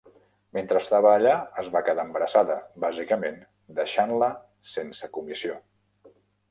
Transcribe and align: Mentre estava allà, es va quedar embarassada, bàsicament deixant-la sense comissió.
Mentre 0.57 0.79
estava 0.83 1.11
allà, 1.17 1.33
es 1.63 1.69
va 1.75 1.83
quedar 1.89 2.07
embarassada, 2.11 2.57
bàsicament 2.87 3.39
deixant-la 3.83 4.35
sense 4.75 5.15
comissió. 5.21 5.65